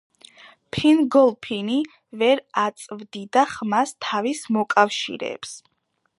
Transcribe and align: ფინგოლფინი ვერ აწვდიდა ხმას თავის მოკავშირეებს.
ფინგოლფინი 0.75 1.77
ვერ 2.21 2.41
აწვდიდა 2.63 3.45
ხმას 3.53 3.95
თავის 4.09 4.43
მოკავშირეებს. 4.57 5.55